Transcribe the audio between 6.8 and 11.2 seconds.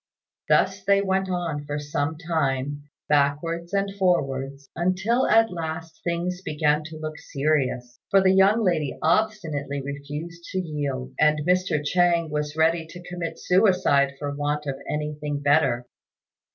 to look serious, for the young lady obstinately refused to yield;